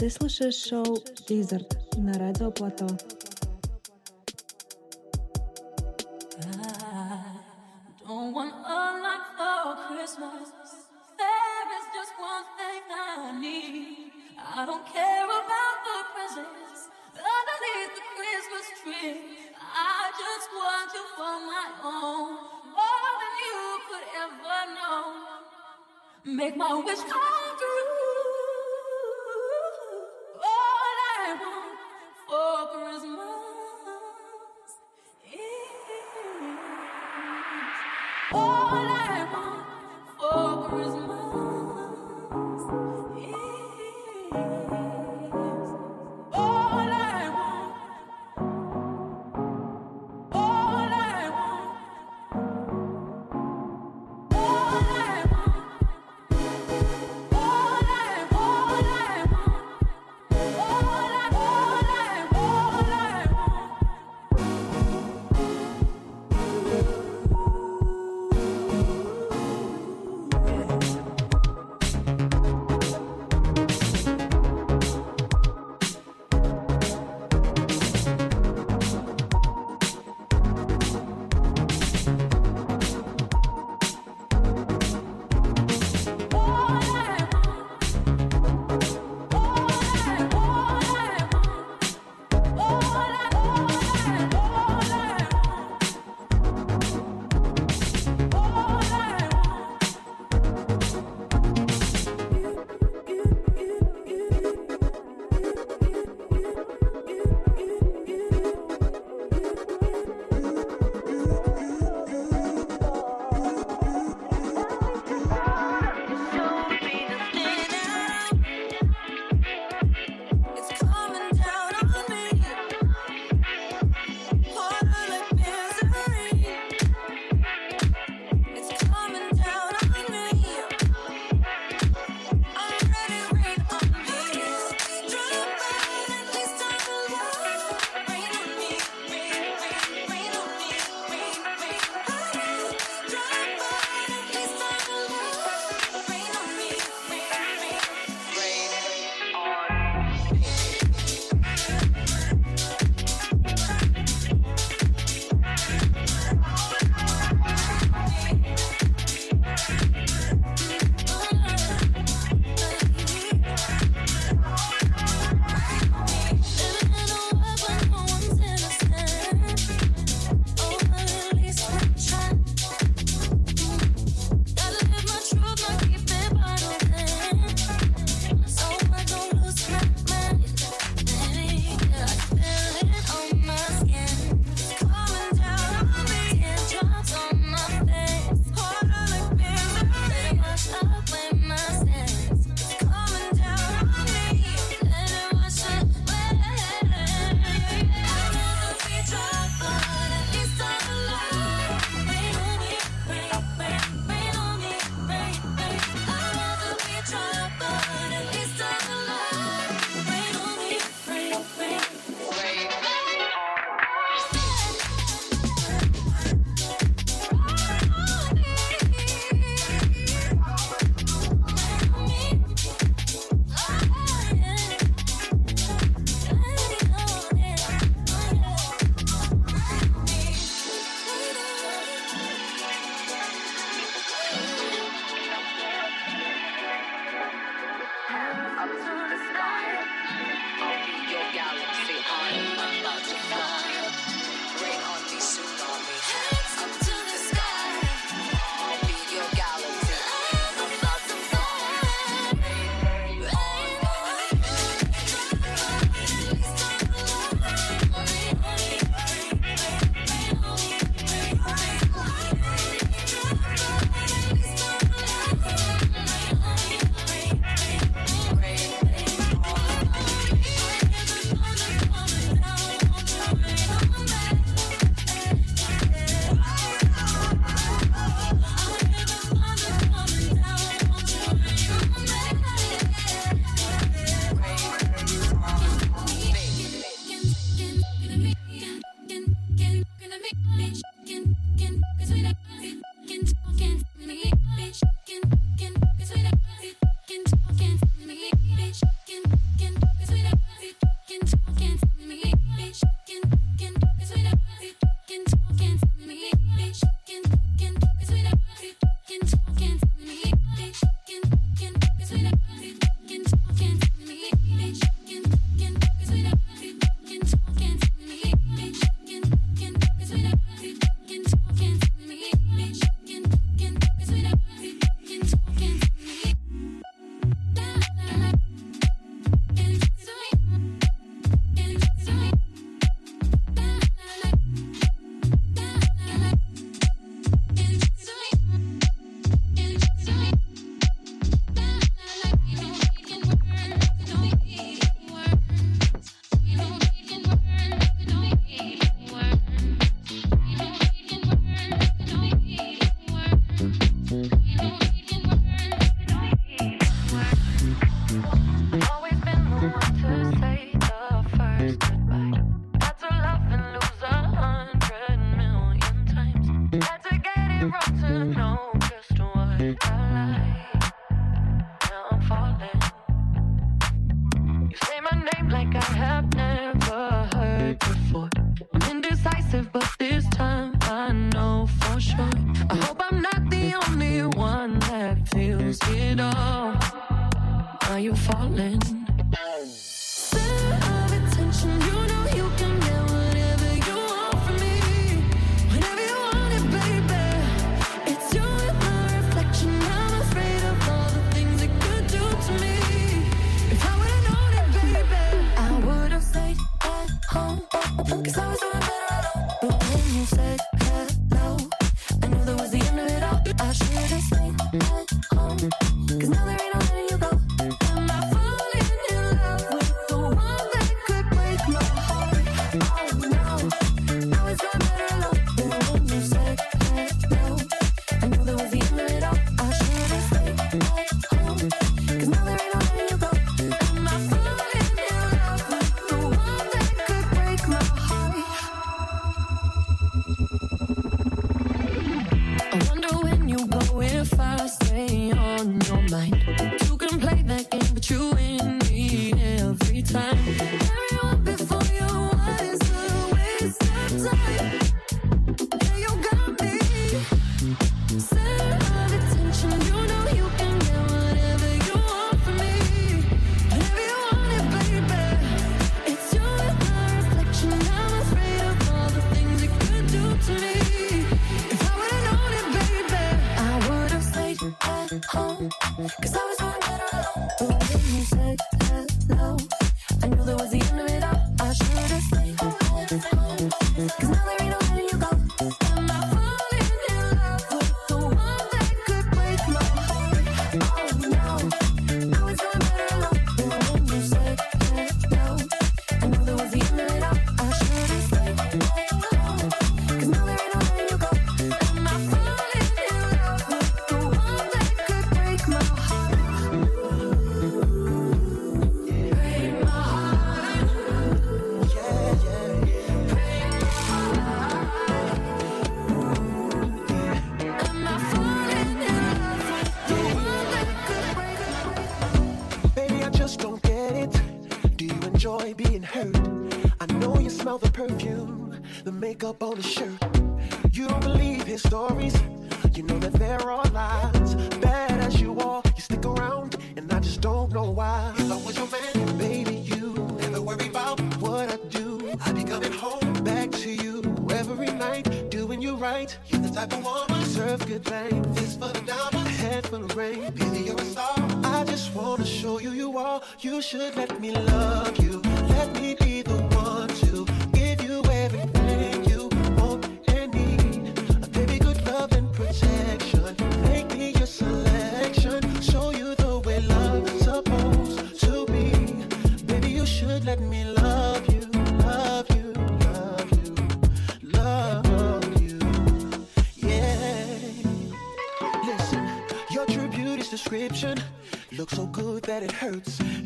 Ты 0.00 0.10
слушаешь 0.10 0.56
шоу 0.56 0.98
«Дизерт» 1.26 1.76
на 1.96 2.12
Радио 2.12 2.50
Плато. 2.50 2.86
Don't 8.06 8.32
want 8.32 8.52
a 8.52 8.80
lot 9.04 9.22
for 9.36 9.76
Christmas. 9.88 10.48
There 11.18 11.68
is 11.78 11.86
just 11.96 12.12
one 12.20 12.46
thing 12.58 12.82
I 12.92 13.32
need. 13.40 14.12
I 14.38 14.64
don't 14.64 14.86
care 14.86 15.24
about 15.24 15.76
the 15.86 15.98
presents 16.14 16.80
underneath 17.16 17.92
the 17.96 18.04
Christmas 18.16 18.66
tree. 18.80 19.14
I 19.58 20.12
just 20.22 20.48
want 20.60 20.88
you 20.96 21.04
for 21.16 21.34
my 21.52 21.66
own, 21.82 22.28
more 22.76 23.10
than 23.20 23.34
you 23.46 23.60
could 23.88 24.06
ever 24.24 24.60
know. 24.76 25.02
Make 26.24 26.56
my 26.56 26.74
wish 26.74 27.02
come 27.10 27.39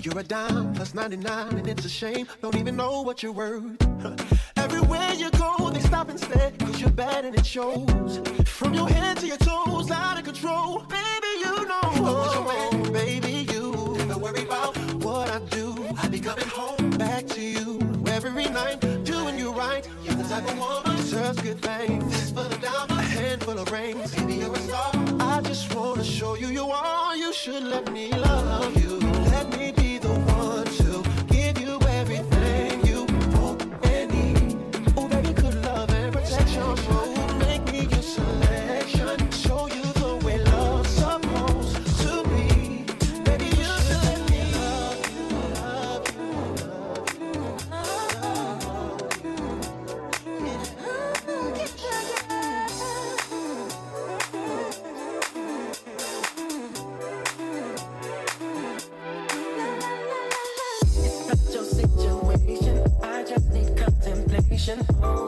You're 0.06 0.20
a 0.20 0.24
dime 0.24 0.74
plus 0.76 0.94
99, 0.94 1.58
and 1.58 1.68
it's 1.68 1.84
a 1.84 1.90
shame. 1.90 2.28
Don't 2.44 2.56
even 2.56 2.76
know 2.76 3.02
what 3.02 3.24
you're 3.24 3.32
worth. 3.32 3.82
Everywhere 4.58 5.12
you 5.14 5.32
go, 5.32 5.72
they 5.72 5.80
stop 5.80 6.10
and 6.10 6.20
stare, 6.20 6.52
cause 6.60 6.80
you're 6.80 6.92
bad 6.92 7.26
and 7.26 7.36
it 7.36 7.44
shows. 7.44 8.22
From 8.46 8.76
your 8.76 8.88
head 8.88 9.18
to 9.18 9.26
your 9.26 9.38
toes, 9.38 9.90
out 9.90 10.20
of 10.20 10.24
control. 10.24 10.86
Baby, 10.88 11.32
you 11.40 11.66
know. 11.66 11.80
Oh, 11.84 12.90
baby, 12.94 13.52
you. 13.52 13.72
Never 14.06 14.20
worry 14.20 14.44
about 14.44 14.78
what 15.04 15.32
I 15.32 15.40
do. 15.50 15.76
I'll 15.98 16.10
be 16.12 16.20
coming 16.20 16.48
home 16.50 16.92
back 16.92 17.26
to 17.30 17.42
you 17.42 17.80
every 18.06 18.46
night, 18.50 18.82
doing 19.04 19.40
you 19.40 19.52
right. 19.52 19.88
You're 20.04 20.14
the 20.14 20.24
type 20.26 20.48
of 20.48 20.60
woman 20.60 20.85
deserves 21.16 21.42
good 21.42 21.62
things. 21.62 22.34
A 22.36 23.02
handful 23.02 23.58
of 23.58 23.72
rings. 23.72 24.14
I 25.22 25.42
just 25.44 25.74
wanna 25.74 26.04
show 26.04 26.36
you 26.36 26.48
you 26.48 26.66
are. 26.66 27.16
You 27.16 27.32
should 27.34 27.64
let 27.64 27.90
me 27.92 28.12
love 28.12 28.76
you. 28.84 29.00
Let 29.32 29.58
me 29.58 29.72
be 29.72 29.95
I've 64.68 65.25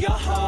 your 0.00 0.10
heart. 0.12 0.39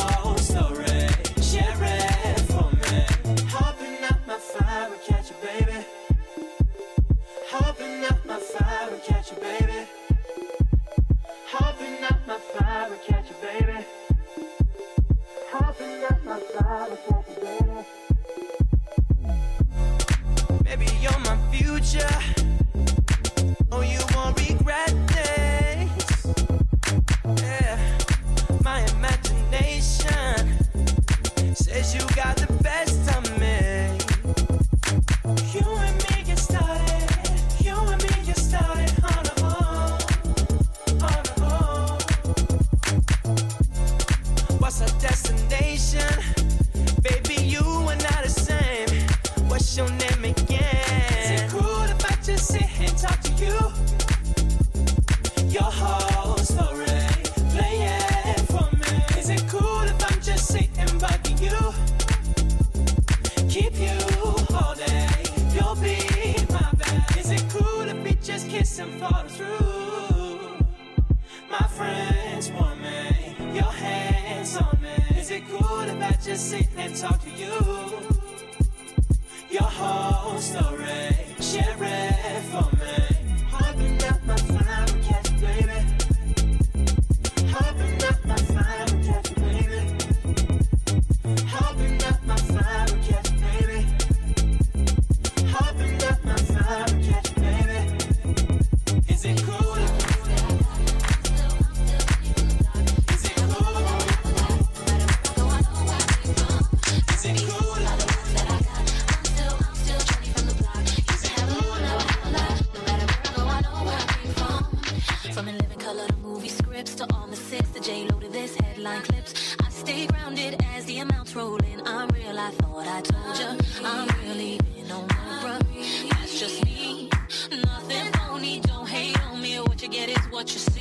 to 117.06 117.14
all 117.14 117.26
the 117.26 117.37
six, 117.37 117.68
the 117.71 117.80
J 117.80 118.06
Lo 118.09 118.18
to 118.21 118.28
this 118.28 118.54
headline 118.56 119.02
clips. 119.02 119.56
I 119.61 119.68
stay 119.71 120.06
grounded 120.06 120.62
as 120.75 120.85
the 120.85 120.99
amounts 120.99 121.35
roll 121.35 121.56
in. 121.56 121.80
I'm 121.87 122.09
real, 122.09 122.38
I 122.38 122.50
thought 122.50 122.87
I 122.87 123.00
told 123.00 123.38
ya. 123.38 123.49
I'm 123.85 124.09
really 124.26 124.59
been 124.59 124.90
on 124.90 125.06
my 125.09 125.32
bruh. 125.42 126.11
That's 126.11 126.38
just 126.38 126.64
me. 126.64 127.11
Nothing 127.50 128.12
phony, 128.12 128.61
don't 128.61 128.88
hate 128.88 129.21
on 129.26 129.40
me. 129.42 129.56
What 129.56 129.82
you 129.82 129.88
get 129.88 130.09
is 130.09 130.25
what 130.30 130.52
you 130.52 130.59
see. 130.59 130.72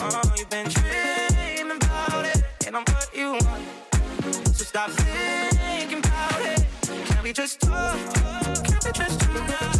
Oh, 0.00 0.32
you've 0.36 0.48
been 0.50 0.66
dreaming 0.68 1.76
about 1.76 2.24
it, 2.24 2.42
and 2.66 2.76
I'm 2.76 2.84
what 2.84 3.10
you 3.14 3.32
want. 3.32 3.62
So 4.56 4.64
stop 4.64 4.90
thinking 4.90 5.98
about 5.98 6.40
it. 6.40 6.64
Can 7.06 7.22
we 7.22 7.32
just 7.32 7.60
talk? 7.60 8.14
Can 8.64 8.78
we 8.84 8.92
just 8.92 9.20
talk? 9.20 9.75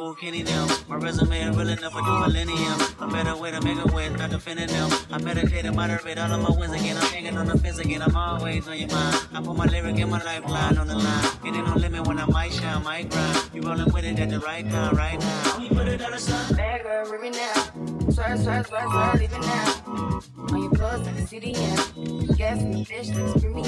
Fool 0.00 0.14
Kenny 0.14 0.42
now. 0.42 0.66
My 0.88 0.96
resume 0.96 1.38
is 1.40 1.56
real 1.56 1.68
enough 1.68 1.92
for 1.92 2.00
two 2.00 2.18
millennium. 2.20 2.78
A 3.00 3.06
better 3.06 3.36
way 3.36 3.50
to 3.50 3.60
make 3.60 3.78
a 3.84 3.88
win, 3.94 4.16
not 4.16 4.30
defending 4.30 4.68
them. 4.68 4.88
I 5.10 5.18
meditate 5.18 5.66
and 5.66 5.76
moderate 5.76 6.18
all 6.18 6.32
of 6.32 6.40
my 6.40 6.58
wins 6.58 6.72
again. 6.72 6.96
I'm 6.96 7.12
hanging 7.12 7.36
on 7.36 7.46
the 7.46 7.58
fence 7.58 7.78
again. 7.78 8.00
I'm 8.00 8.16
always 8.16 8.66
on 8.66 8.78
your 8.78 8.88
mind. 8.88 9.16
I 9.34 9.42
put 9.42 9.56
my 9.56 9.66
lyric 9.66 9.98
and 9.98 10.10
my 10.10 10.22
lifeline 10.24 10.78
on 10.78 10.86
the 10.86 10.96
line. 10.96 11.24
It 11.44 11.54
ain't 11.54 11.66
no 11.66 11.74
limit 11.74 12.06
when 12.06 12.18
I 12.18 12.26
might 12.26 12.52
shine, 12.52 12.82
might 12.82 13.10
grind. 13.10 13.50
You 13.52 13.60
rolling 13.60 13.92
with 13.92 14.04
it 14.04 14.18
at 14.18 14.30
the 14.30 14.40
right 14.40 14.68
time, 14.70 14.96
right 14.96 15.20
now. 15.20 15.58
You 15.58 15.68
put 15.68 15.86
it 15.88 16.00
on 16.00 16.12
the 16.12 16.18
sun. 16.18 16.56
Bad 16.56 16.82
girl, 16.82 17.30
now. 17.30 17.52
Swerve, 18.10 18.40
swerve, 18.40 18.66
swerve, 18.68 18.90
swerve, 18.90 19.20
leave 19.20 19.32
it 19.32 19.40
now. 19.40 20.39
On 20.52 20.62
your 20.62 20.70
clothes 20.72 21.06
like 21.06 21.18
a 21.18 21.22
CDM. 21.22 22.26
The 22.26 22.84
fish 22.84 23.08
like 23.08 23.36
a 23.36 23.40
premium. 23.40 23.66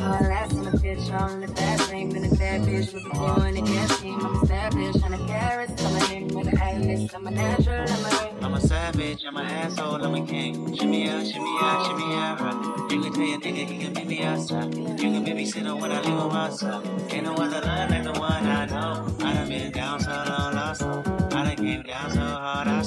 All 0.00 0.28
last 0.28 0.52
in 0.52 0.64
the 0.64 0.70
bitch, 0.70 1.20
all 1.20 1.28
in 1.30 1.40
the 1.40 1.48
fast 1.48 1.90
lane. 1.90 2.10
Been 2.12 2.24
a 2.24 2.34
bad 2.36 2.62
bitch 2.62 2.94
with 2.94 3.02
the 3.04 3.10
boy 3.10 3.46
in 3.48 3.54
the 3.56 3.62
gas 3.62 4.00
team. 4.00 4.20
I'm 4.20 4.42
established, 4.42 5.04
on 5.04 5.10
the 5.10 5.26
carrots. 5.26 5.84
I'm 5.84 5.96
a 5.96 6.08
name 6.08 6.28
with 6.28 6.50
the 6.50 6.62
atlas. 6.62 7.14
I'm 7.14 7.26
a 7.26 7.30
natural, 7.30 7.84
I'm 7.88 8.04
a 8.04 8.44
I'm 8.44 8.54
a 8.54 8.60
savage, 8.60 9.24
I'm 9.26 9.36
an 9.36 9.46
asshole, 9.46 10.02
I'm 10.04 10.14
a 10.14 10.26
king. 10.26 10.74
Shimmy 10.76 11.08
out, 11.10 11.26
shimmy 11.26 11.56
out, 11.60 11.86
shimmy 11.86 12.14
out. 12.14 12.90
You 12.90 13.00
can 13.02 13.12
tell 13.12 13.24
your 13.24 13.40
nigga 13.40 13.66
he 13.66 13.78
can 13.78 13.92
meet 13.92 14.06
me 14.06 14.22
outside. 14.22 14.74
You 14.74 14.84
can 14.84 15.24
babysit 15.24 15.66
him 15.66 15.78
when 15.78 15.92
I 15.92 16.00
leave 16.00 16.10
him 16.10 16.30
outside. 16.30 17.12
Ain't 17.12 17.24
no 17.24 17.34
other 17.34 17.60
line 17.60 17.90
like 17.90 18.04
the 18.04 18.18
one 18.18 18.46
I 18.46 18.66
know. 18.66 19.06
I 19.20 19.34
done 19.34 19.48
been 19.48 19.72
down 19.72 20.00
so 20.00 20.10
long, 20.10 20.54
lost. 20.54 20.82
I 20.82 21.44
done 21.44 21.56
came 21.56 21.82
down 21.82 22.10
so 22.10 22.19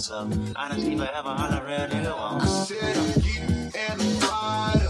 I 0.03 0.05
so. 0.05 0.29
Honestly, 0.57 0.97
forever, 0.97 1.29
all 1.29 1.53
a 1.53 1.63
real 1.65 1.87
nigga 1.87 2.17
won't. 2.17 2.43
Said 2.43 2.97
I'm 2.97 3.21
getting 3.21 3.71
and 3.73 4.82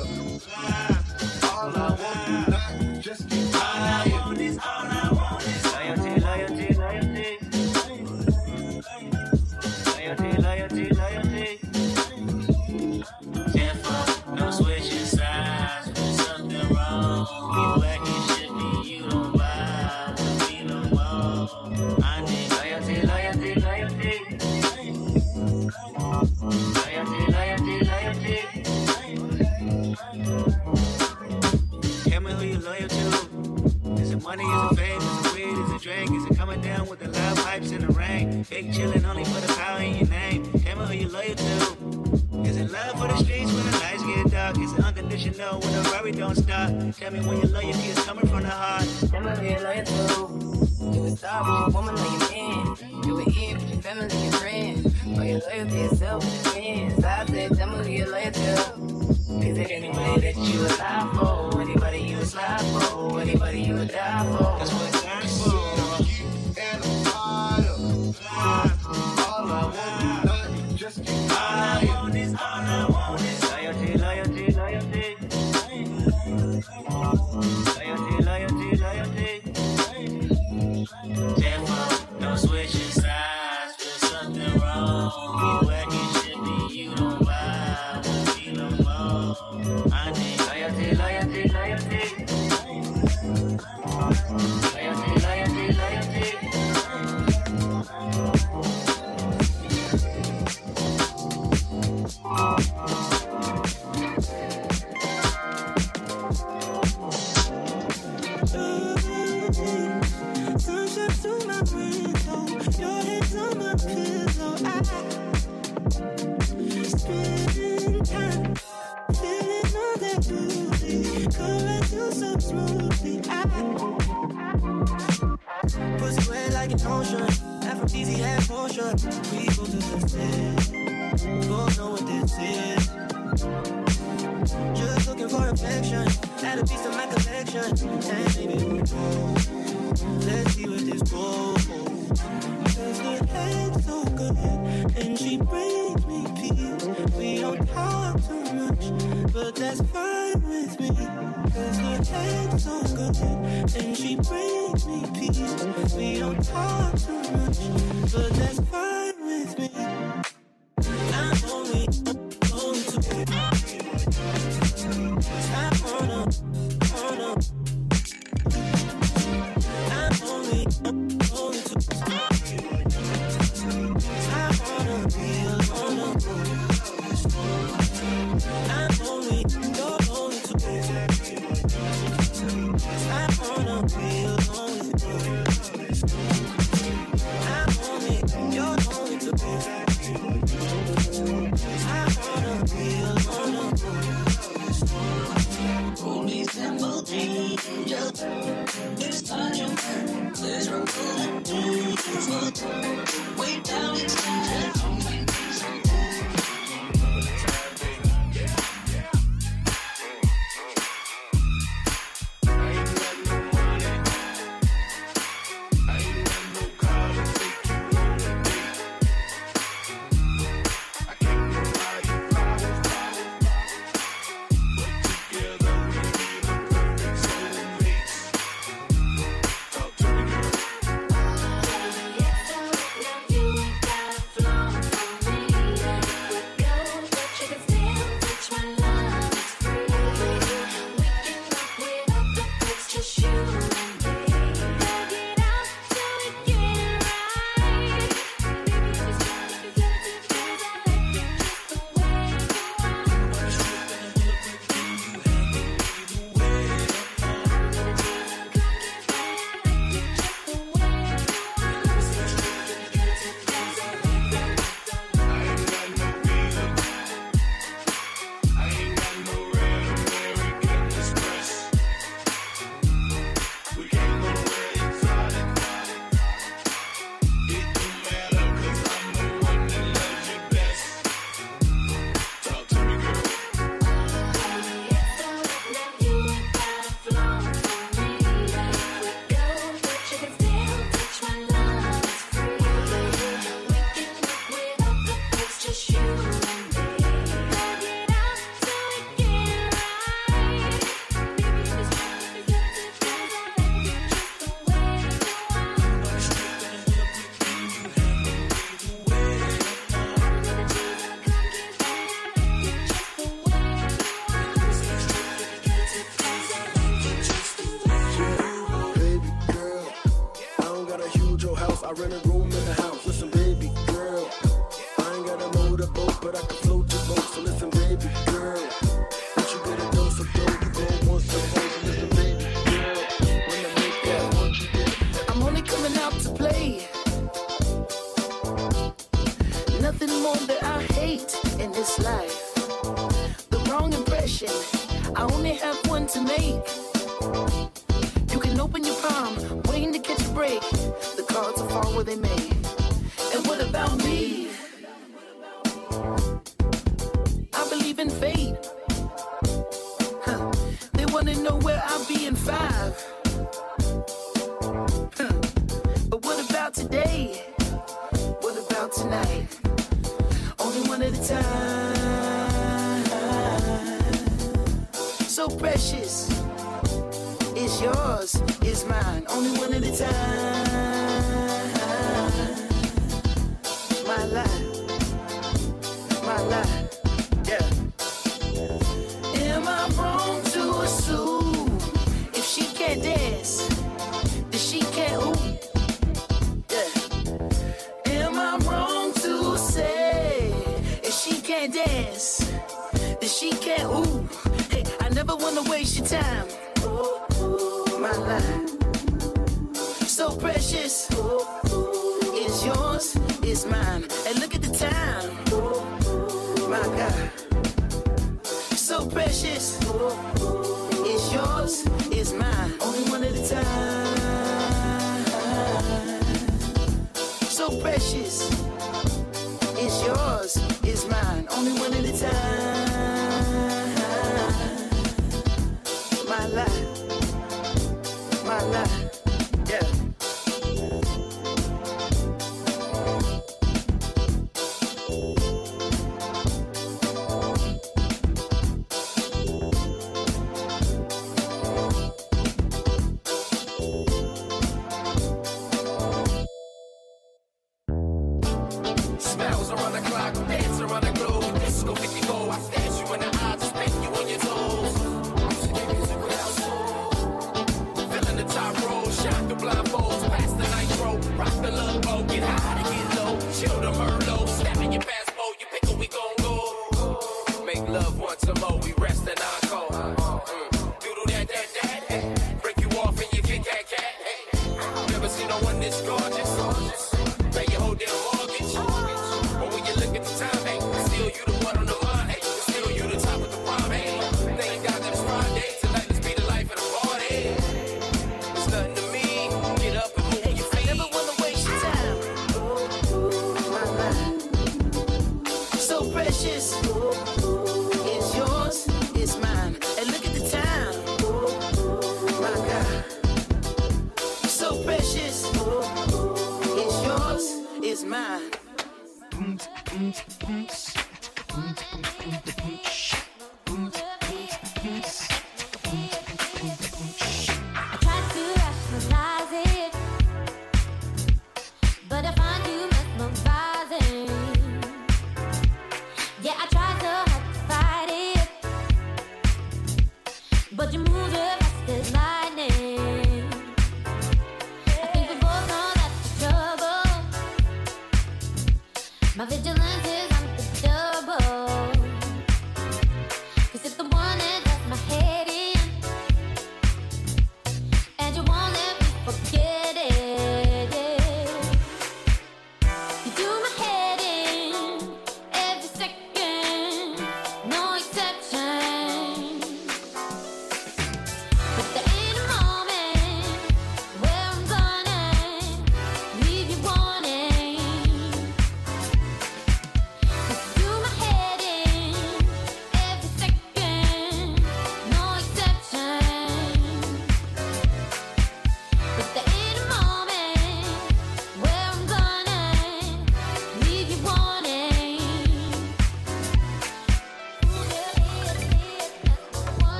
it? 35.87 36.09
Is 36.11 36.25
it? 36.25 36.31
Is 36.31 36.37
coming 36.37 36.61
down 36.61 36.87
with 36.87 36.99
the 36.99 37.09
loud 37.09 37.37
pipes 37.37 37.71
in 37.71 37.81
the 37.85 37.93
rain? 37.93 38.43
Big 38.49 38.71
chillin' 38.73 39.05
only 39.05 39.23
for 39.25 39.41
the 39.41 39.53
power 39.53 39.79
in 39.79 39.95
your 39.97 40.07
name. 40.09 40.43
Tell 40.61 40.79
me 40.79 40.85
who 40.85 40.93
you 40.93 41.09
loyal 41.09 41.35
to. 41.35 42.47
Is 42.47 42.57
it 42.57 42.71
love 42.71 42.99
for 42.99 43.07
the 43.07 43.17
streets 43.17 43.51
when 43.51 43.65
the 43.65 43.77
lights 43.79 44.03
get 44.03 44.31
dark? 44.31 44.57
Is 44.59 44.73
it 44.73 44.85
unconditional 44.85 45.59
when 45.59 45.71
the 45.73 45.89
worry 45.91 46.11
don't 46.11 46.35
stop? 46.35 46.69
Tell 46.97 47.11
me 47.11 47.19
when 47.27 47.37
your 47.41 47.47
loyalty 47.47 47.87
is 47.89 47.99
coming 48.05 48.27
from 48.27 48.43
the 48.43 48.49
heart. 48.49 48.85
Them 49.11 49.27
a 49.27 49.35
real 49.41 49.61
loyal 49.61 49.85
too. 49.85 50.93
You 50.93 51.05
a 51.05 51.17
star 51.17 51.39
with 51.43 51.59
your 51.59 51.81
woman 51.81 51.95
or 51.95 52.07
your 52.07 52.29
man. 52.31 53.03
You 53.05 53.19
a 53.19 53.23
in 53.23 53.57
with 53.57 53.73
your 53.73 53.81
family 53.81 54.07
and 54.11 54.35
friends. 54.35 54.85
Or 55.17 55.23
you 55.23 55.41
loyal 55.47 55.69
to 55.69 55.77
yourself 55.77 56.23
and 56.23 56.33
your 56.33 56.89
friends. 56.91 57.03
I 57.03 57.25
said, 57.25 57.51
them 57.51 57.73
a 57.73 57.83
real 57.83 58.09
loyal 58.09 58.31
too. 58.31 58.93
Is 59.41 59.57
it 59.57 59.71
anybody 59.71 60.21
that 60.21 60.37
you 60.37 60.59
lie 60.59 61.11
for? 61.15 61.61
Anybody 61.61 61.99
you 61.99 62.23
slide 62.23 62.61
for? 62.61 63.19
Anybody 63.19 63.61
you 63.61 63.85
die 63.85 64.37
for? 64.37 64.57
That's 64.59 64.73
what 64.73 65.23
it's 65.23 65.43
for. 65.43 65.62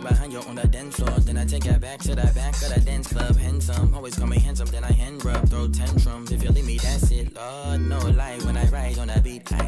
get 0.00 0.10
behind 0.10 0.32
you 0.32 0.40
on 0.40 0.54
the 0.54 0.66
dance 0.66 0.96
floor. 0.96 1.18
Then 1.20 1.36
I 1.36 1.44
take 1.44 1.64
you 1.64 1.72
back 1.74 2.00
to 2.00 2.14
the 2.14 2.30
back 2.34 2.54
of 2.62 2.74
the 2.74 2.80
dance 2.80 3.12
club. 3.12 3.36
Handsome, 3.36 3.94
always 3.94 4.16
call 4.16 4.26
me 4.26 4.38
handsome. 4.38 4.66
Then 4.68 4.84
I 4.84 4.92
hand 4.92 5.24
rub, 5.24 5.48
throw 5.48 5.68
tantrums. 5.68 6.32
If 6.32 6.42
you 6.42 6.50
leave 6.50 6.66
me, 6.66 6.78
that's 6.78 7.10
it. 7.10 7.34
Lord, 7.34 7.80
no 7.80 7.98
lie. 7.98 8.38
When 8.44 8.56
I 8.56 8.66
ride 8.68 8.98
on 8.98 9.08
the 9.08 9.20
beat, 9.20 9.52
I 9.52 9.66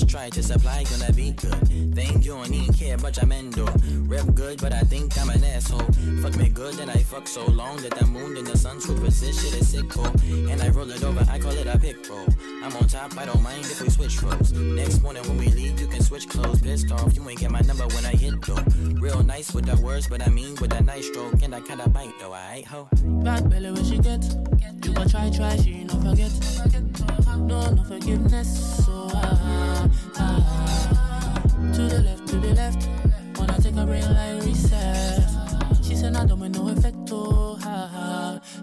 just 0.00 0.10
try 0.10 0.30
to 0.30 0.42
supply, 0.42 0.84
gonna 0.84 1.12
be 1.12 1.32
good. 1.32 1.94
Think 1.94 2.24
you 2.24 2.32
don't 2.32 2.52
even 2.52 2.72
care 2.74 2.94
about 2.94 3.16
your 3.16 3.26
man 3.26 3.50
though. 3.50 3.68
Rep 4.06 4.34
good, 4.34 4.60
but 4.60 4.72
I 4.72 4.80
think 4.80 5.16
I'm 5.18 5.28
an 5.28 5.44
asshole. 5.44 5.80
Fuck 6.22 6.36
me 6.36 6.48
good, 6.48 6.78
and 6.80 6.90
I 6.90 6.98
fuck 6.98 7.28
so 7.28 7.44
long 7.46 7.76
that 7.78 7.94
the 7.98 8.06
moon 8.06 8.36
and 8.36 8.46
the 8.46 8.56
sun 8.56 8.80
swoop 8.80 9.00
with 9.00 9.14
shit 9.18 9.54
is 9.60 9.68
sick, 9.68 9.88
cool. 9.90 10.06
And 10.50 10.62
I 10.62 10.68
roll 10.68 10.90
it 10.90 11.04
over, 11.04 11.24
I 11.30 11.38
call 11.38 11.52
it 11.52 11.66
a 11.66 11.78
pick 11.78 12.08
roll. 12.08 12.26
I'm 12.62 12.74
on 12.76 12.88
top, 12.88 13.16
I 13.18 13.26
don't 13.26 13.42
mind 13.42 13.64
if 13.66 13.80
we 13.82 13.90
switch 13.90 14.22
roles. 14.22 14.52
Next 14.52 15.02
morning 15.02 15.22
when 15.24 15.36
we 15.36 15.48
leave, 15.48 15.78
you 15.78 15.86
can 15.86 16.02
switch 16.02 16.28
clothes. 16.28 16.62
Pissed 16.62 16.90
off, 16.92 17.14
you 17.14 17.28
ain't 17.28 17.40
get 17.40 17.50
my 17.50 17.60
number 17.60 17.86
when 17.88 18.06
I 18.06 18.12
hit 18.12 18.40
though. 18.42 18.64
Real 19.00 19.22
nice 19.22 19.52
with 19.52 19.66
the 19.66 19.76
words, 19.82 20.06
but 20.08 20.26
I 20.26 20.30
mean 20.30 20.56
with 20.60 20.72
a 20.72 20.82
nice 20.82 21.08
stroke. 21.08 21.42
And 21.42 21.54
I 21.54 21.60
kinda 21.60 21.88
bite 21.88 22.14
though, 22.18 22.32
alright, 22.32 22.64
ho. 22.64 22.88
Bad 23.24 23.50
belly 23.50 23.72
when 23.72 23.84
she 23.84 23.98
get. 23.98 24.24
You 24.84 24.94
gon' 24.94 25.08
try, 25.08 25.30
try, 25.30 25.56
she 25.56 25.74
ain't 25.74 25.92
no 25.92 26.10
forget. 26.10 26.32
No, 27.36 27.70
no 27.70 27.84
forgiveness. 27.84 28.79
To 31.74 31.82
the 31.88 32.00
left, 32.04 32.28
to 32.28 32.36
the 32.36 32.54
left. 32.54 32.88
Wanna 33.38 33.60
take 33.60 33.76
a 33.76 33.84
break 33.86 34.08
like. 34.08 34.42
She 35.82 35.94
said, 35.96 36.14
I 36.16 36.26
don't 36.26 36.40
want 36.40 36.54
no. 36.54 36.70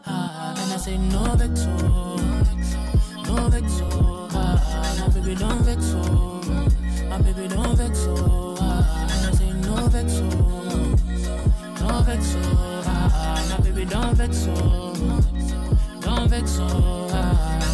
And 0.07 0.73
I 0.73 0.77
say, 0.77 0.97
no 0.97 1.35
vexo, 1.35 2.17
no 3.25 3.49
vexo, 3.49 4.29
baby, 5.13 5.35
don't 5.35 5.61
vexo, 5.63 5.99
my 7.09 7.17
baby, 7.21 7.47
don't 7.47 7.77
vexo, 7.77 8.59
And 8.59 9.25
I 9.25 9.31
say, 9.31 9.51
no 9.53 9.75
vexo, 9.89 10.27
no 11.81 12.01
vexo, 12.07 12.41
baby, 13.63 13.85
don't 13.85 14.15
vexo, 14.15 14.61
don't 16.01 16.29
vexo, 16.29 17.66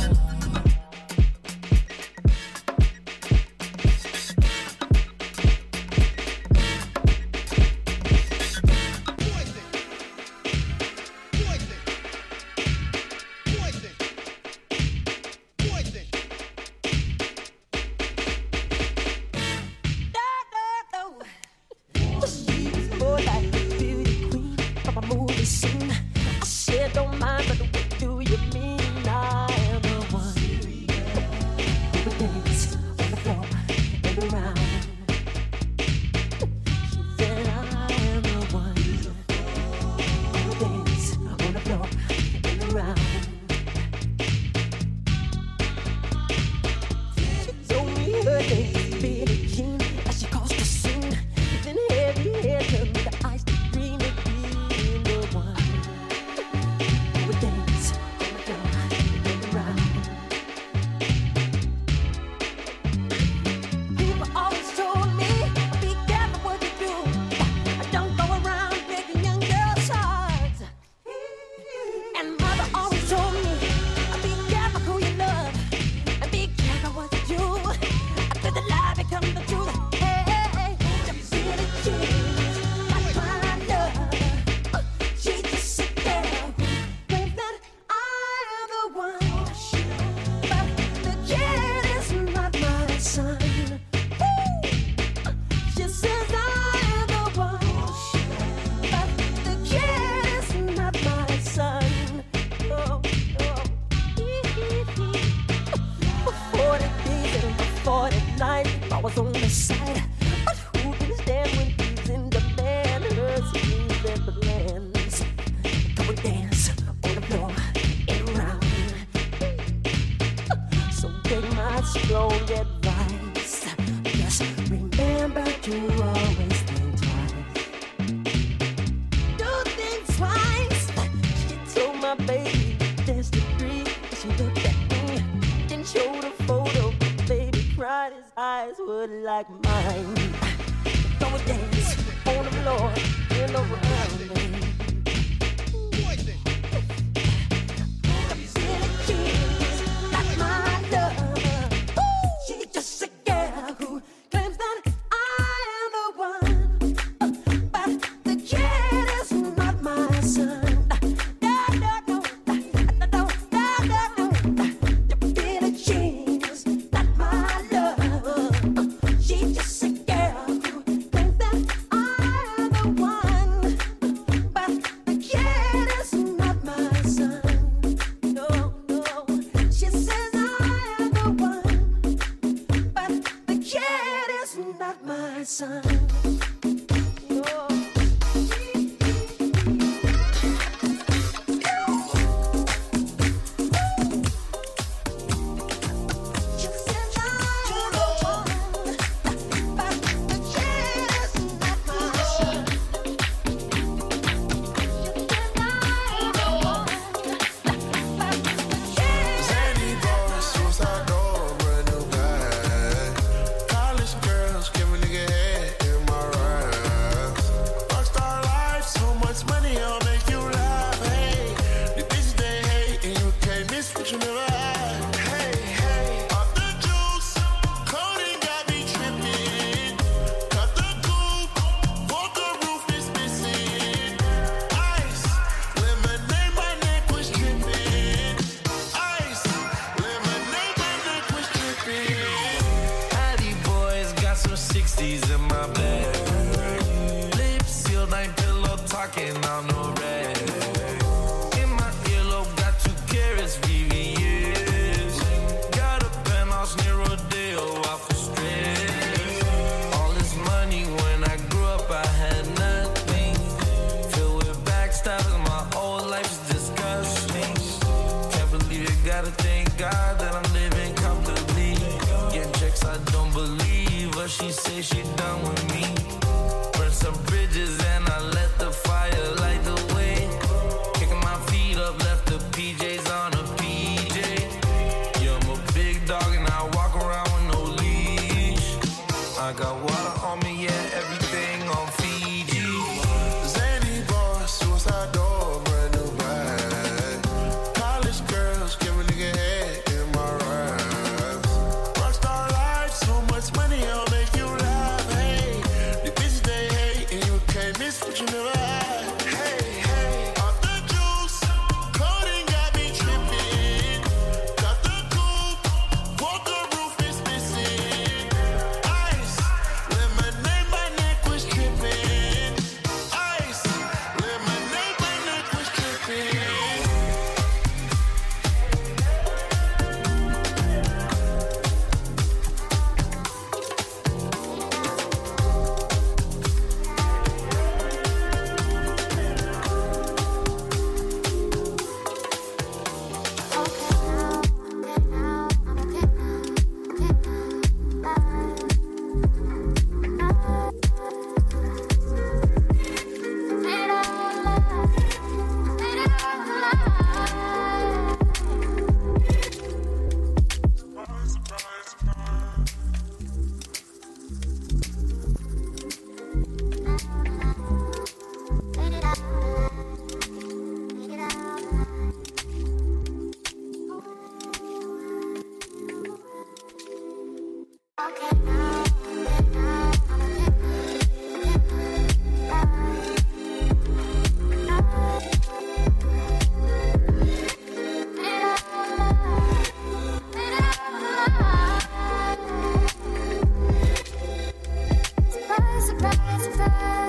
love. 396.81 397.02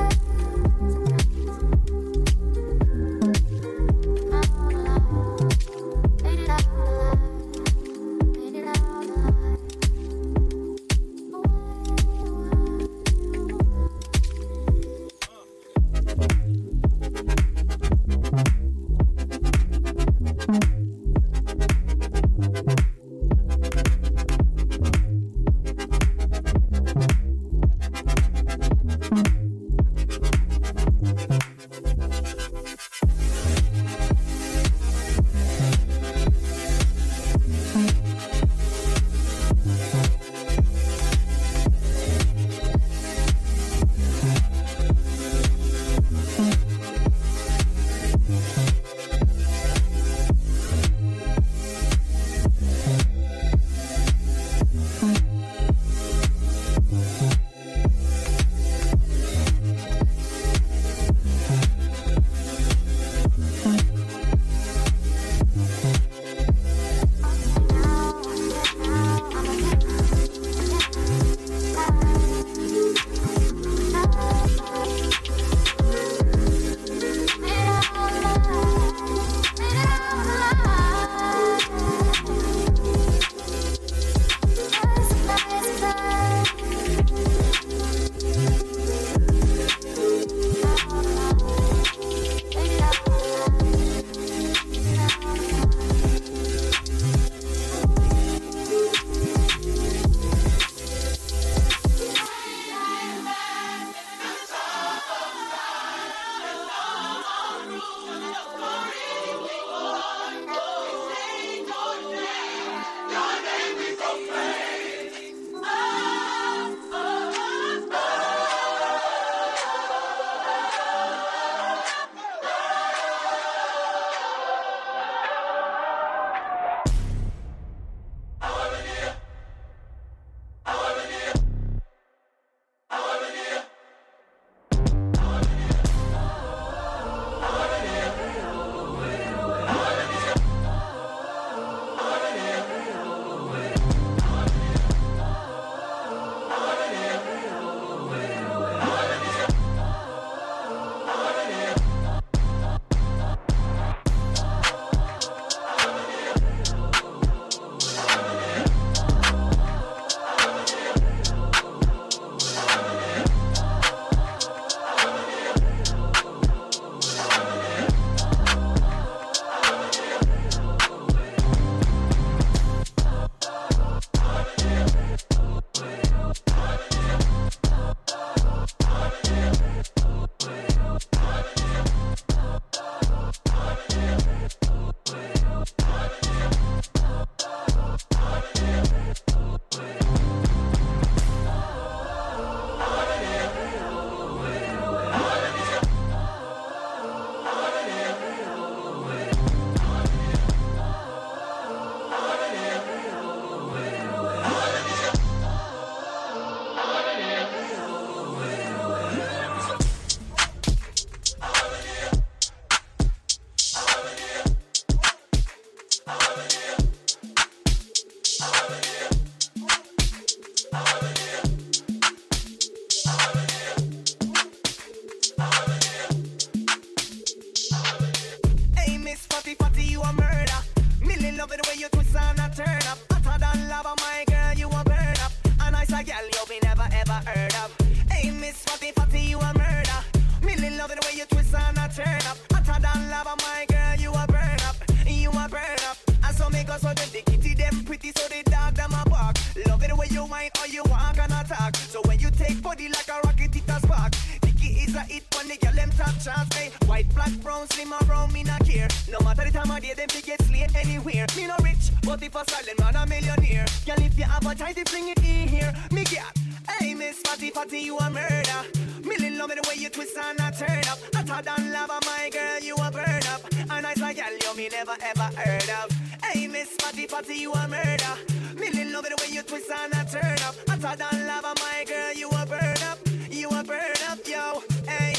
Them 260.07 260.23
fi 260.23 260.27
get 260.27 260.43
slay 260.43 260.67
anywhere. 260.75 261.27
Me 261.37 261.47
no 261.47 261.55
rich, 261.63 261.91
but 262.03 262.23
if 262.23 262.35
a 262.35 262.45
silent 262.51 262.79
man 262.79 262.97
a 262.97 263.07
millionaire. 263.07 263.67
Girl, 263.87 263.97
if 263.99 264.19
you 264.19 264.25
have 264.25 264.47
a 264.47 264.55
tight, 264.55 264.89
fling 264.89 265.09
it 265.09 265.19
in 265.19 265.49
here. 265.49 265.73
Me 265.91 266.05
get. 266.05 266.25
Hey, 266.69 266.95
Miss 266.95 267.19
Fatty 267.19 267.51
Fatty, 267.51 267.81
you 267.81 267.97
a 267.99 268.11
murder. 268.11 268.61
Million 269.03 269.39
love 269.39 269.51
me 269.51 269.57
the 269.57 269.69
way 269.69 269.77
you 269.77 269.91
twist 269.91 270.17
and 270.17 270.41
I 270.41 270.51
turn 270.51 270.85
up. 270.91 270.99
Hotter 271.15 271.43
than 271.43 271.73
lava, 271.73 271.99
my 272.07 272.31
girl, 272.31 272.61
you 272.61 272.75
a 272.75 272.91
burn 272.91 273.23
up. 273.33 273.43
And 273.71 273.87
I 273.87 273.95
say, 273.95 274.15
girl, 274.15 274.37
you 274.43 274.57
me 274.57 274.69
never 274.69 274.97
ever 275.01 275.29
heard 275.37 275.71
of. 275.83 275.91
Hey, 276.25 276.47
Miss 276.49 276.69
Fatty 276.81 277.07
Fatty, 277.07 277.37
you 277.37 277.53
a 277.53 277.69
murder. 277.69 278.15
Million 278.57 278.93
love 278.93 279.05
me 279.05 279.11
the 279.11 279.17
way 279.23 279.35
you 279.35 279.43
twist 279.43 279.71
and 279.71 279.95
I 279.95 280.05
turn 280.05 280.39
up. 280.47 280.55
Hotter 280.69 280.97
than 280.97 281.27
lava, 281.27 281.55
my 281.61 281.85
girl, 281.87 282.13
you 282.15 282.29
a 282.29 282.47
burn 282.47 282.83
up. 282.91 282.99
You 283.31 283.49
a 283.49 283.65
burn 283.65 284.01
up, 284.09 284.19
yo. 284.27 284.63
Hey, 284.87 285.15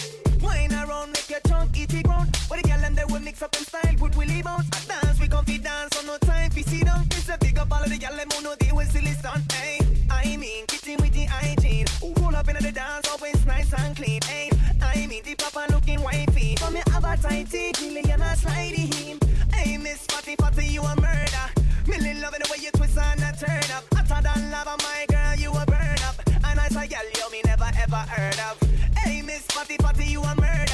But 2.48 2.62
the 2.62 2.70
girl 2.70 2.84
and 2.84 2.96
they 2.96 3.06
will 3.06 3.20
mix 3.22 3.42
up 3.42 3.56
in 3.56 3.64
style, 3.64 3.96
put 3.98 4.16
willy 4.16 4.42
bounce. 4.42 4.68
I 4.74 5.02
dance, 5.02 5.20
we 5.20 5.28
comfy 5.28 5.58
dance, 5.58 5.98
on 5.98 6.06
no 6.06 6.18
time 6.20 6.52
fi 6.52 6.62
sit 6.62 6.86
down. 6.86 7.06
It's 7.12 7.30
a 7.30 7.38
big 7.38 7.58
up 7.58 7.72
all 7.72 7.84
of 7.84 7.90
the 7.90 7.98
girl 7.98 8.14
who 8.14 8.44
know 8.44 8.56
they 8.60 8.72
will 8.72 8.86
silly 8.86 9.14
stunt. 9.14 9.52
Hey, 9.52 9.80
I 10.10 10.38
mean, 10.38 10.66
kitchen 10.68 10.98
with 11.02 11.14
the 11.14 11.26
hygiene. 11.26 11.88
Roll 12.02 12.36
up 12.36 12.48
in 12.48 12.56
the 12.64 12.72
dance, 12.72 13.08
always 13.10 13.44
nice 13.46 13.74
and 13.74 13.96
clean. 13.96 14.22
Hey, 14.24 14.52
I 14.82 15.08
mean, 15.08 15.24
the 15.24 15.36
papa 15.36 15.66
looking 15.74 16.02
wifey. 16.02 16.56
For 16.58 16.72
me 16.72 16.82
have 16.92 17.04
a 17.04 17.18
tighty, 17.18 17.72
million 17.82 18.22
a 18.22 18.36
slidey 18.38 18.94
him. 18.94 19.20
Hey, 19.54 19.78
Miss 19.78 20.06
Fatty 20.06 20.36
Fatty, 20.36 20.68
you 20.68 20.82
a 20.82 20.96
murder. 21.02 21.46
Million 21.88 22.22
loving 22.22 22.42
the 22.44 22.50
way 22.52 22.64
you 22.64 22.72
twist 22.72 22.98
and 22.98 23.22
a 23.22 23.32
turn 23.38 23.72
up. 23.76 23.84
Hotter 23.94 24.22
than 24.22 24.52
lava, 24.52 24.78
my 24.84 25.06
girl, 25.10 25.36
you 25.36 25.50
a 25.52 25.66
burn 25.66 26.02
up. 26.06 26.22
And 26.28 26.60
I 26.60 26.68
say, 26.70 26.88
girl, 26.88 27.10
you 27.18 27.32
me 27.32 27.42
never 27.46 27.70
ever 27.80 28.04
heard 28.14 28.40
of. 28.40 28.60
Hey, 28.98 29.22
Miss 29.24 29.42
Fatty 29.48 29.78
Fatty, 29.78 30.06
you 30.06 30.22
a 30.22 30.36
murder. 30.36 30.65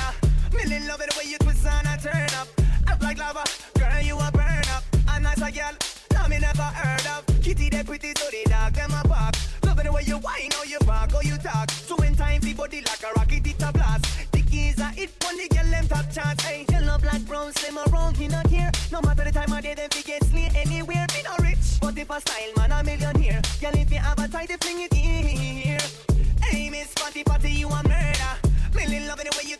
Million 0.63 0.87
loving 0.87 1.07
the 1.09 1.15
way 1.17 1.25
you 1.31 1.37
twist 1.39 1.65
and 1.65 1.87
a 1.87 1.97
turn 1.97 2.29
up. 2.37 2.47
Up 2.87 3.01
like 3.01 3.17
lava, 3.17 3.43
girl, 3.79 4.01
you 4.01 4.15
a 4.15 4.31
burn 4.31 4.63
up. 4.69 4.83
And 5.09 5.27
I 5.27 5.33
say, 5.33 5.51
girl, 5.51 5.73
no 6.13 6.27
me 6.27 6.37
never 6.37 6.61
heard 6.61 7.07
of. 7.07 7.25
Kitty, 7.41 7.69
they 7.69 7.83
pretty, 7.83 8.13
so 8.15 8.29
the 8.29 8.47
dog, 8.47 8.73
them 8.73 8.91
a 8.91 9.07
bark. 9.07 9.33
Loving 9.63 9.85
the 9.85 9.91
way 9.91 10.03
you 10.05 10.17
whine, 10.19 10.51
how 10.53 10.63
you 10.63 10.77
bark, 10.85 11.11
how 11.13 11.21
you 11.21 11.37
talk. 11.37 11.71
So 11.71 11.95
when 11.95 12.15
time 12.15 12.41
the 12.41 12.53
body 12.53 12.81
like 12.81 13.01
a 13.01 13.11
rocket, 13.17 13.47
it 13.47 13.63
a 13.63 13.73
blast. 13.73 14.05
The 14.31 14.41
keys 14.43 14.79
are 14.79 14.93
it 14.95 15.09
when 15.25 15.37
the 15.37 15.47
girl 15.49 15.65
them 15.65 15.87
top 15.87 16.11
charts. 16.13 16.43
Hey, 16.43 16.65
yellow, 16.69 16.99
black, 16.99 17.21
brown, 17.21 17.51
slim 17.53 17.79
around, 17.79 18.17
he 18.17 18.27
not 18.27 18.45
here. 18.45 18.69
No 18.91 19.01
matter 19.01 19.23
the 19.23 19.31
time 19.31 19.51
of 19.51 19.63
day, 19.63 19.73
them 19.73 19.89
fi 19.89 20.01
get 20.03 20.23
slay 20.25 20.51
anywhere. 20.53 21.07
Me 21.15 21.23
no 21.23 21.43
rich, 21.43 21.81
but 21.81 21.97
if 21.97 22.09
a 22.09 22.21
style 22.21 22.53
man 22.57 22.71
a 22.71 22.83
millionaire. 22.83 23.41
Girl, 23.59 23.73
if 23.73 23.91
you 23.91 23.97
have 23.97 24.19
a 24.19 24.27
tight, 24.27 24.51
fling 24.61 24.81
it 24.81 24.93
in 24.93 25.25
here. 25.25 25.79
Hey, 26.43 26.69
Miss 26.69 26.93
Fatty 26.93 27.23
Fatty, 27.23 27.51
you 27.51 27.67
a 27.67 27.81
murder. 27.83 28.33
Million 28.75 29.07
loving 29.07 29.25
the 29.25 29.37
way 29.37 29.49
you 29.49 29.57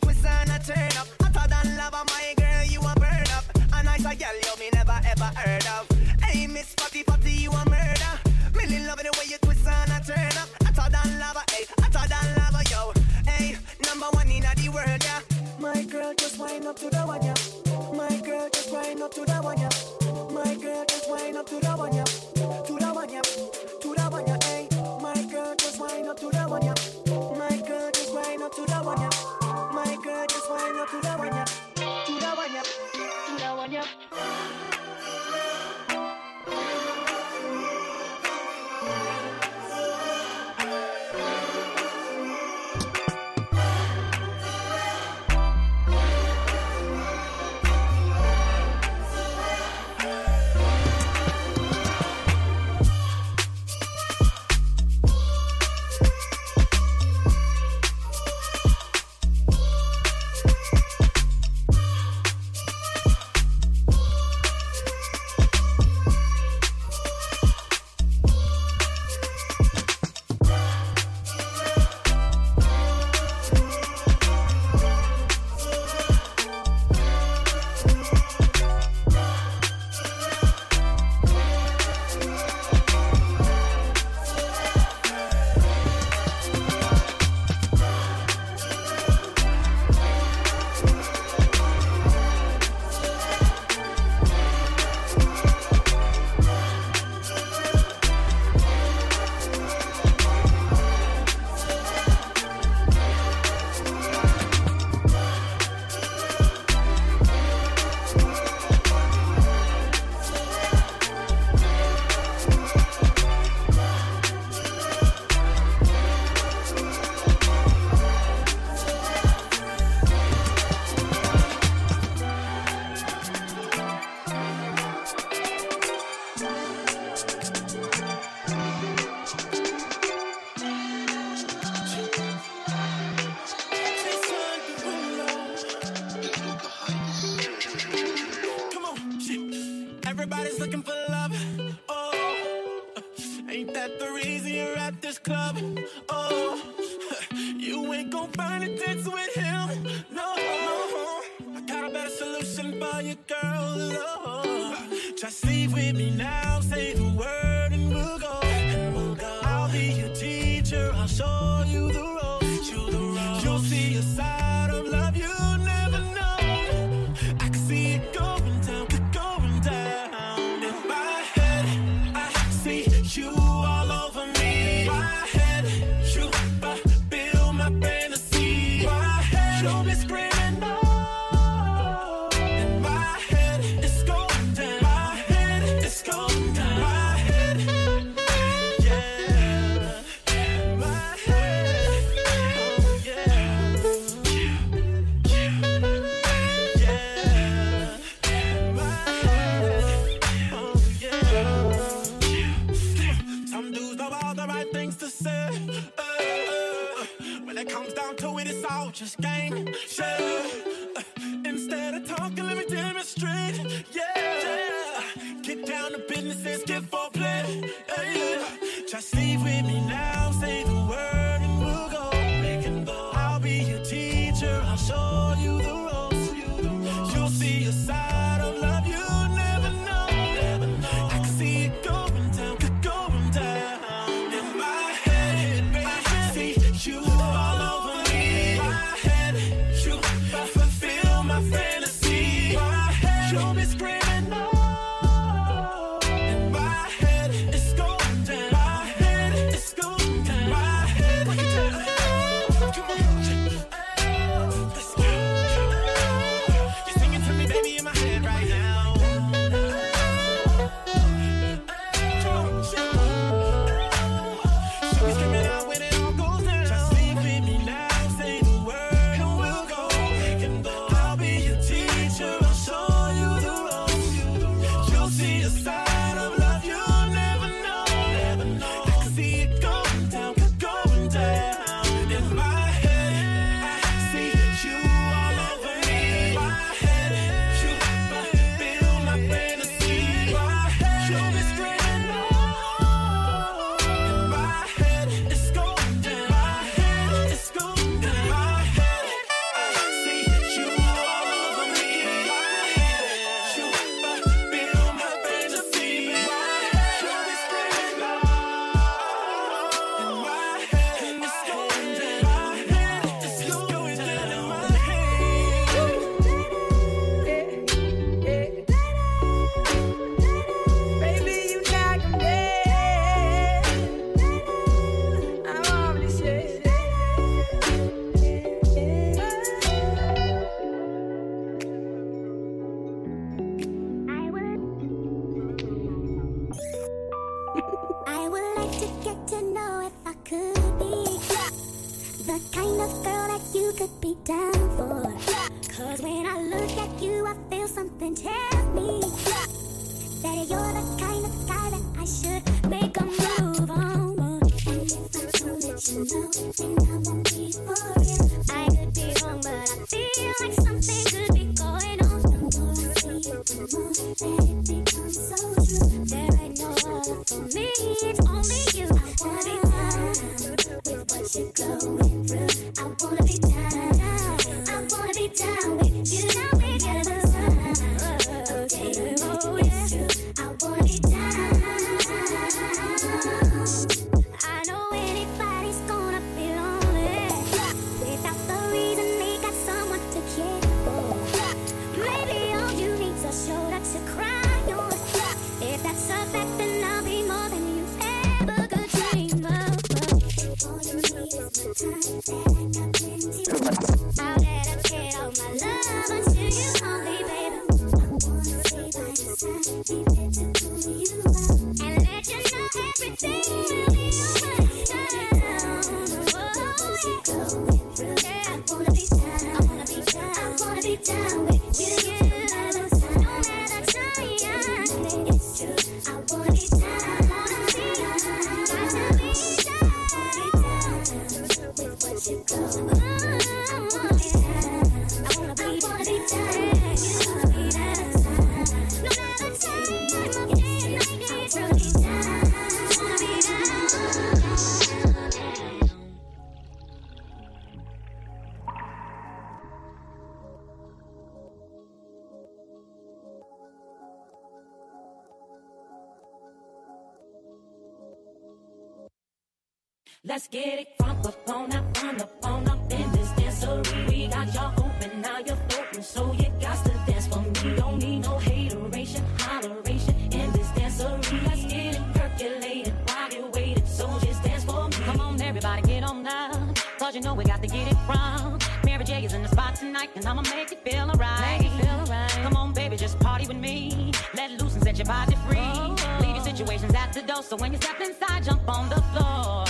and 480.24 480.38
I'ma 480.38 480.42
make 480.54 480.70
it 480.70 480.78
feel 480.88 481.10
alright. 481.10 481.68
Right. 482.08 482.30
Come 482.42 482.56
on, 482.56 482.72
baby, 482.72 482.96
just 482.96 483.18
party 483.18 483.46
with 483.46 483.56
me. 483.56 484.12
Let 484.34 484.50
loose 484.60 484.74
and 484.74 484.82
set 484.82 484.96
your 484.96 485.06
body 485.06 485.36
free. 485.48 485.58
Oh. 485.58 486.18
Leave 486.20 486.36
your 486.36 486.44
situations 486.44 486.94
at 486.94 487.12
the 487.12 487.22
door, 487.22 487.42
so 487.42 487.56
when 487.56 487.72
you 487.72 487.78
step 487.78 488.00
inside, 488.00 488.44
jump 488.44 488.68
on 488.68 488.88
the 488.88 489.02
floor. 489.12 489.61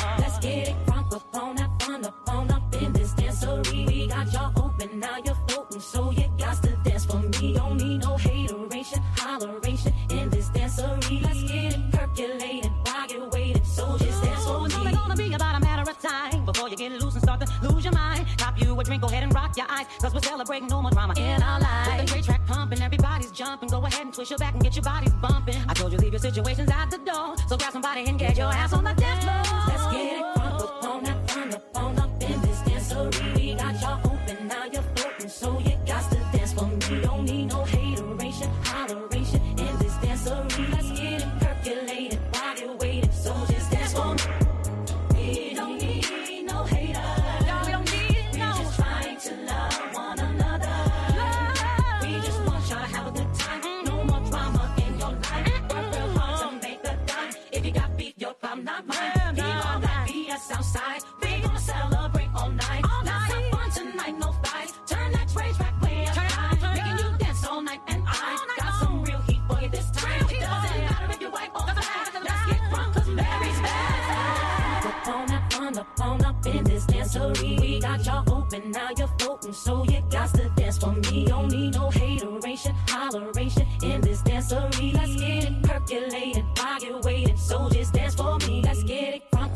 Cause 20.12 20.20
we're 20.20 20.28
celebrating 20.28 20.68
no 20.68 20.82
more 20.82 20.90
drama 20.90 21.14
in 21.16 21.42
our 21.42 21.58
lives. 21.58 21.88
With 21.88 22.06
the 22.06 22.12
great 22.12 22.24
track 22.24 22.46
pumping, 22.46 22.82
everybody's 22.82 23.30
jumping. 23.30 23.70
Go 23.70 23.82
ahead 23.86 24.02
and 24.02 24.12
twist 24.12 24.30
your 24.30 24.38
back 24.38 24.52
and 24.52 24.62
get 24.62 24.76
your 24.76 24.82
bodies 24.82 25.12
bumping. 25.22 25.56
I 25.66 25.72
told 25.72 25.90
you 25.90 25.98
leave 25.98 26.12
your 26.12 26.20
situations 26.20 26.70
out 26.70 26.90
the 26.90 26.98
door. 26.98 27.34
So 27.48 27.56
grab 27.56 27.72
somebody 27.72 28.04
and 28.04 28.18
get 28.18 28.36
your 28.36 28.52
ass 28.52 28.74
on 28.74 28.84
the 28.84 28.92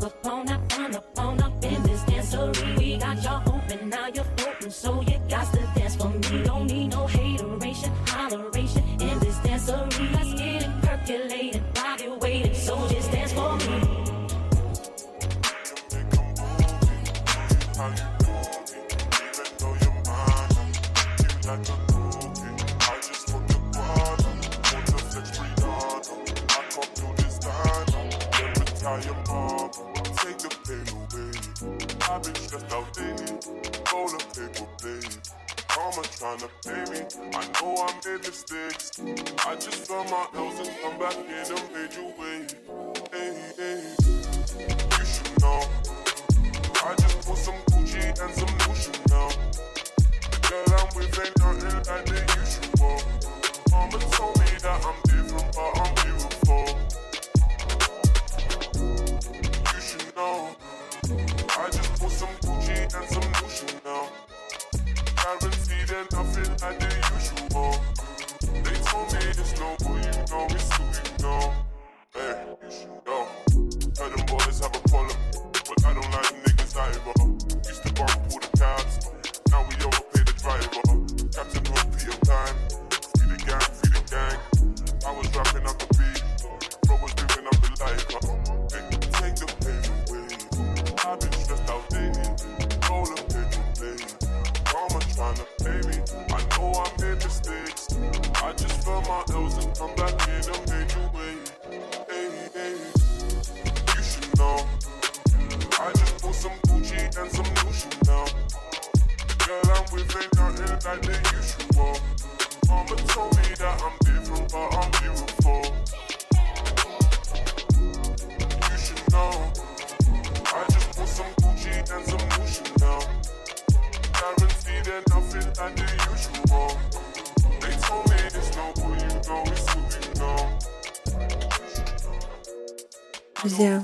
upon, 0.07 0.49
I 0.49 0.57
frown 0.69 0.95
upon. 0.95 1.46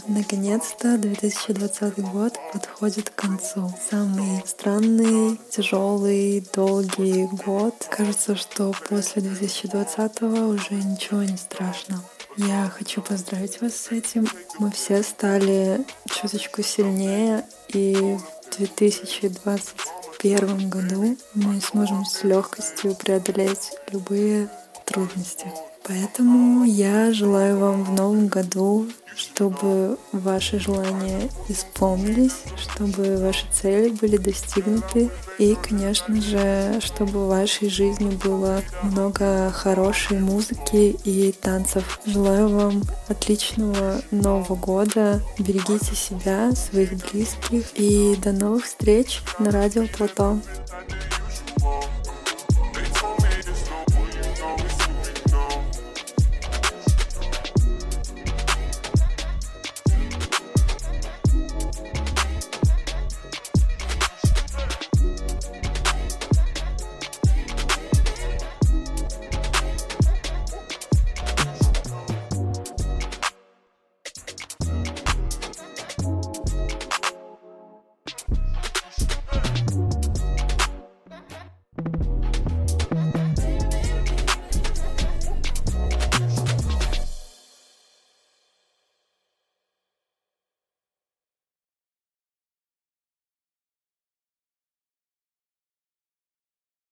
Наконец-то 0.08 0.97
2020 0.97 1.99
год 2.12 2.34
подходит 2.51 3.10
к 3.10 3.16
концу. 3.16 3.74
Самый 3.89 4.43
странный, 4.45 5.39
тяжелый, 5.49 6.45
долгий 6.54 7.26
год. 7.45 7.74
Кажется, 7.89 8.36
что 8.36 8.74
после 8.89 9.22
2020 9.22 10.22
уже 10.24 10.76
ничего 10.76 11.24
не 11.24 11.38
страшно. 11.38 12.04
Я 12.36 12.70
хочу 12.76 13.01
поздравить 13.01 13.62
вас 13.62 13.76
с 13.76 13.91
этим. 13.91 14.28
Мы 14.60 14.72
все 14.72 15.04
стали 15.04 15.86
чуточку 16.08 16.64
сильнее, 16.64 17.45
и 17.70 18.18
в 18.51 18.58
2021 18.58 20.70
году 20.70 21.16
мы 21.34 21.62
сможем 21.62 22.04
с 22.06 22.24
легкостью 22.24 22.95
преодолеть 22.95 23.72
любые 23.91 24.49
трудности. 24.86 25.47
Поэтому 25.86 26.64
я 26.64 27.12
желаю 27.12 27.60
вам 27.60 27.84
в 27.84 27.92
новом 27.92 28.28
году, 28.28 28.88
чтобы 29.18 29.98
ваши 30.14 30.58
желания 30.58 31.30
исполнились, 31.50 32.44
чтобы 32.58 33.18
ваши 33.18 33.46
цели 33.52 33.90
были 33.90 34.16
достигнуты 34.16 35.10
и, 35.38 35.56
конечно 35.56 36.22
же, 36.22 36.80
чтобы 36.80 37.26
в 37.26 37.28
вашей 37.28 37.70
жизни 37.70 38.16
было 38.24 38.62
много 38.82 39.52
хорошей 39.52 40.20
музыки 40.20 40.98
и 41.04 41.34
танцев. 41.34 42.00
Желаю 42.06 42.48
вам 42.48 42.84
отличного 43.10 44.02
Нового 44.12 44.56
года, 44.56 45.22
берегите 45.38 45.96
себя, 45.96 46.54
своих 46.54 46.92
близких 47.12 47.66
и 47.76 48.16
до 48.16 48.32
новых 48.32 48.66
встреч 48.66 49.22
на 49.38 49.52
радио 49.52 49.86
Протон. 49.98 50.42